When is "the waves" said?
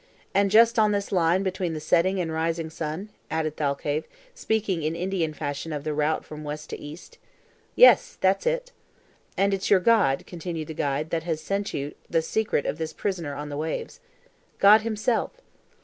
13.49-13.99